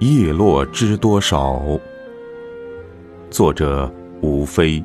[0.00, 1.60] 叶落知多少？
[3.30, 4.80] 作者吴非。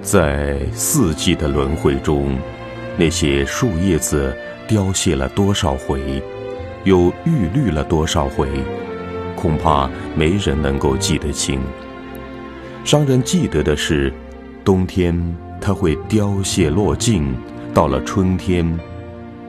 [0.00, 2.38] 在四季的轮回中，
[2.96, 4.34] 那些树叶子
[4.66, 6.22] 凋谢了多少回，
[6.84, 8.48] 又郁绿了多少回，
[9.36, 9.86] 恐怕
[10.16, 11.60] 没人能够记得清。
[12.86, 14.10] 商人记得的是，
[14.64, 15.14] 冬天
[15.60, 17.34] 它会凋谢落尽，
[17.76, 18.66] 到了春天，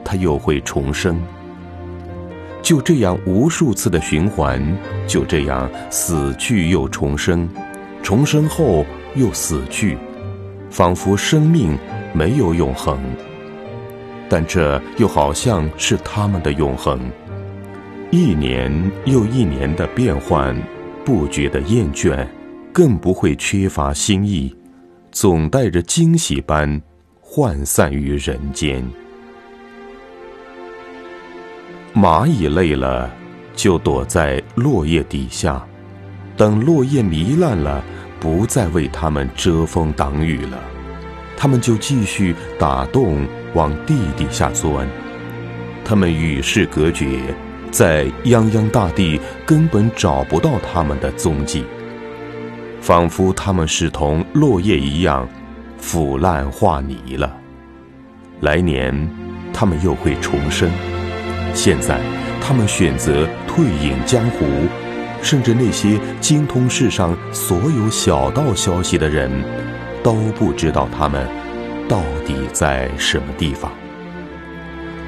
[0.04, 1.18] 它又会重生。
[2.60, 4.62] 就这样无数次的循环，
[5.06, 7.48] 就这样死去又重生，
[8.02, 9.96] 重生后又死去。
[10.68, 11.74] 仿佛生命
[12.12, 12.98] 没有永恒，
[14.28, 17.00] 但这又好像是他们的永恒。
[18.10, 18.70] 一年
[19.06, 20.54] 又一年的变换，
[21.02, 22.26] 不觉得厌倦，
[22.74, 24.54] 更不会缺乏新意，
[25.10, 26.82] 总带着惊喜般
[27.30, 28.84] 涣散于人间。
[31.94, 33.10] 蚂蚁累了，
[33.54, 35.64] 就躲在落叶底下，
[36.36, 37.84] 等落叶糜烂了。
[38.20, 40.58] 不再为它们遮风挡雨了，
[41.36, 44.88] 它们就继续打洞往地底下钻。
[45.84, 47.32] 它们与世隔绝，
[47.70, 51.62] 在泱泱大地根本找不到它们的踪迹，
[52.80, 55.28] 仿佛它们是同落叶一样
[55.78, 57.34] 腐烂化泥了。
[58.40, 59.08] 来年，
[59.52, 60.70] 他们又会重生。
[61.54, 61.98] 现在，
[62.40, 64.46] 他们选择退隐江湖。
[65.20, 69.28] 甚至那些精通世上所有小道消息的人，
[70.00, 71.26] 都不知道他们
[71.88, 73.72] 到底在什么地方，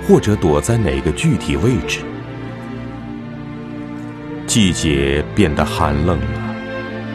[0.08, 2.00] 或者躲在哪个具体位置。
[4.48, 6.56] 季节变得寒冷了，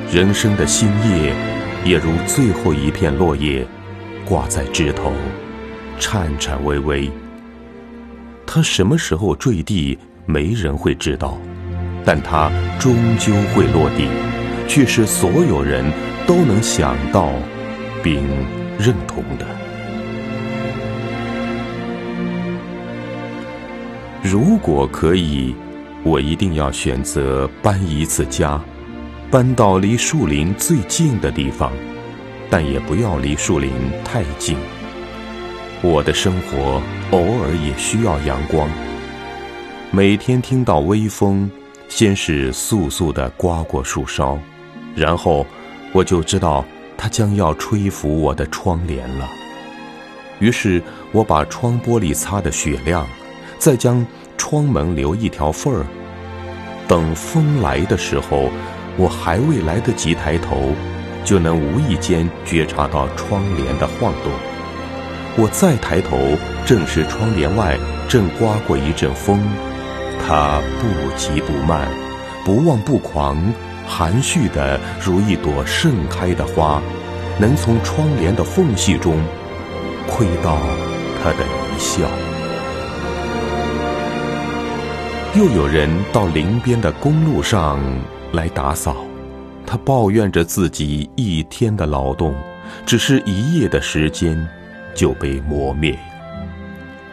[0.09, 1.35] 人生的新叶
[1.85, 3.63] 也如最后一片落叶，
[4.27, 5.13] 挂在枝头，
[5.99, 7.07] 颤颤巍巍。
[8.43, 11.37] 它什么时候坠地，没人会知道。
[12.03, 14.07] 但它终究会落地，
[14.67, 15.85] 却是所有人
[16.25, 17.31] 都能想到
[18.03, 18.23] 并
[18.79, 19.45] 认同的。
[24.23, 25.55] 如果可以，
[26.03, 28.59] 我一定要选择搬一次家，
[29.35, 31.69] 搬到离树林最近的地方，
[32.49, 33.69] 但也不要离树林
[34.01, 34.57] 太近。
[35.81, 36.81] 我的生活
[37.11, 38.69] 偶尔也需要阳光，
[39.91, 41.51] 每天听到微风。
[41.89, 44.39] 先是簌簌地刮过树梢，
[44.95, 45.45] 然后
[45.91, 46.63] 我就知道
[46.97, 49.29] 它将要吹拂我的窗帘了。
[50.39, 50.81] 于是
[51.11, 53.05] 我把窗玻璃擦得雪亮，
[53.59, 54.07] 再将
[54.37, 55.85] 窗门留一条缝儿。
[56.87, 58.49] 等风来的时候，
[58.97, 60.73] 我还未来得及抬头，
[61.23, 64.31] 就能无意间觉察到窗帘的晃动。
[65.37, 66.17] 我再抬头，
[66.65, 69.41] 正是窗帘外正刮过一阵风。
[70.25, 71.87] 它不急不慢，
[72.45, 73.37] 不忘不狂，
[73.85, 76.81] 含蓄的如一朵盛开的花，
[77.37, 79.21] 能从窗帘的缝隙中
[80.07, 80.57] 窥到
[81.21, 82.07] 它的一笑。
[85.35, 87.77] 又有人到林边的公路上
[88.35, 88.97] 来打扫，
[89.65, 92.35] 他抱怨着自己一天的劳动，
[92.85, 94.47] 只是一夜的时间
[94.93, 95.97] 就被磨灭。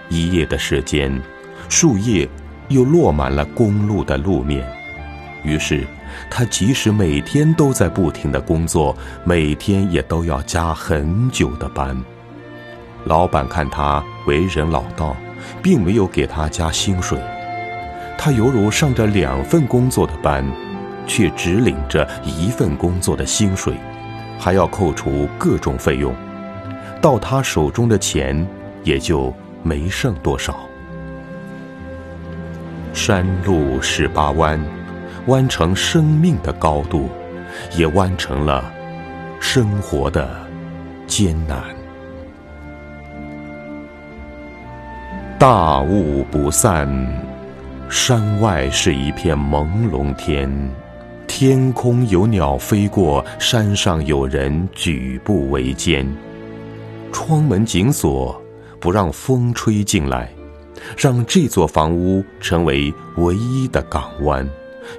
[0.09, 1.19] 一夜的时间，
[1.69, 2.29] 树叶。
[2.69, 4.67] 又落满了公路的路面，
[5.45, 5.85] 于是
[6.31, 11.95] 他即使每天都在不停的工作，每天也都要加很久的班。
[13.05, 15.15] 老板看他为人老道，
[15.63, 17.19] 并没有给他加薪水，
[18.17, 20.43] 他犹如上着两份工作的班，
[21.07, 23.75] 却只领着一份工作的薪水，
[24.39, 26.15] 还要扣除各种费用，
[27.01, 28.47] 到他手中的钱
[28.85, 30.61] 也就没剩多少。
[32.93, 34.63] 山路十八弯，
[35.27, 37.09] 弯成生命的高度，
[37.77, 38.65] 也弯成了
[39.41, 40.29] 生活的
[41.07, 41.59] 艰难。
[45.39, 46.89] 大雾不散，
[47.89, 50.49] 山外是一片朦胧天，
[51.35, 56.07] 天空有鸟飞过，山上有人举步维艰。
[57.11, 58.39] 窗门紧锁，
[58.79, 60.31] 不让风吹进来。
[60.95, 64.47] 让这座房屋成为唯一的港湾，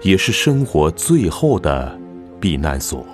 [0.02, 1.96] 也是生活最后的
[2.40, 3.06] 避难所。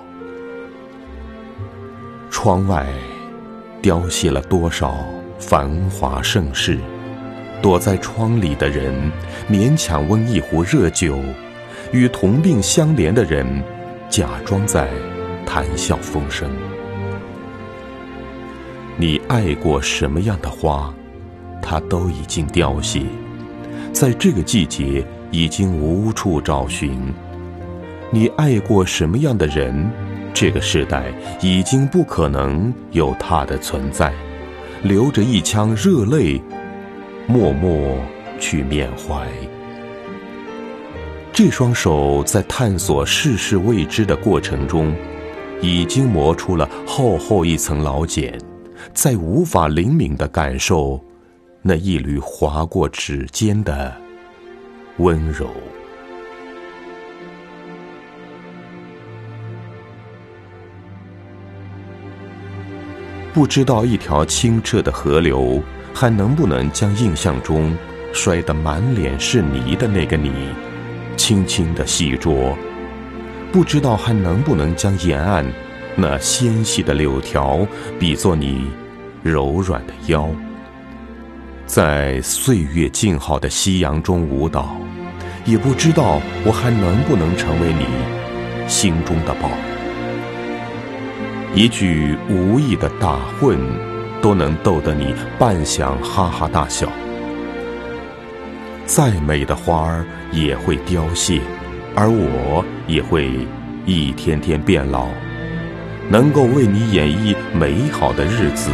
[2.32, 2.88] 窗外
[3.82, 4.96] 凋谢了多少
[5.38, 6.80] 繁华盛世，
[7.62, 9.12] 躲在窗里的人
[9.52, 11.20] 勉强温一壶热酒，
[11.92, 13.46] 与同病相怜的人
[14.10, 14.90] 假装在
[15.46, 16.50] 谈笑风生。
[18.98, 20.94] 你爱过什么样的花？
[21.62, 23.02] 它都已经凋谢，
[23.92, 27.14] 在这个季节已经无处找寻。
[28.12, 29.90] 你爱过什么样的人？
[30.34, 34.14] 这个时代已经不可能有他的存在。
[34.84, 36.42] 流着一腔热泪，
[37.28, 37.98] 默默
[38.40, 39.28] 去缅怀。
[41.42, 44.94] 这双手在探索世事未知的过程中，
[45.62, 48.38] 已经磨出了厚厚一层老茧，
[48.94, 51.02] 再无法灵敏的感受
[51.62, 53.96] 那一缕划过指尖的
[54.98, 55.48] 温柔。
[63.34, 65.64] 不知道一条清澈的河流，
[65.94, 67.74] 还能不能将印象中
[68.12, 70.50] 摔得满脸是泥的那个你，
[71.30, 72.56] 轻轻地洗濯？
[73.52, 75.46] 不知道还能不能将沿岸
[75.96, 77.68] 那纤细的柳条，
[78.00, 78.66] 比作你
[79.22, 80.28] 柔软的腰，
[81.68, 84.76] 在岁月静好的夕阳中舞蹈？
[85.46, 87.86] 也不知道我还能不能成为你
[88.68, 89.52] 心中的宝？
[91.54, 93.56] 一句无意的打混，
[94.20, 96.90] 都能逗得你半晌哈哈大笑。
[98.90, 101.40] 再美的花儿也会凋谢，
[101.96, 103.30] 而我也会
[103.86, 105.08] 一天天变老。
[106.10, 108.72] 能够为你演绎美好的日子，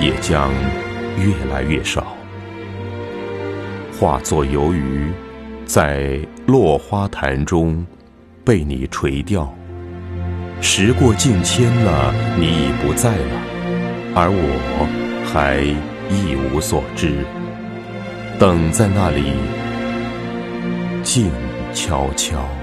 [0.00, 0.50] 也将
[1.18, 2.16] 越来越少。
[3.92, 5.12] 化作游鱼，
[5.66, 7.86] 在落花潭中
[8.42, 9.54] 被你垂钓。
[10.62, 13.42] 时过境迁了，你已不在了，
[14.14, 15.60] 而我还
[16.08, 17.26] 一无所知，
[18.40, 19.34] 等在那里，
[21.02, 21.30] 静
[21.74, 22.59] 悄悄。